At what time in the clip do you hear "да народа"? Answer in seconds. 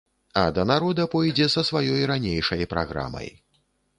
0.55-1.05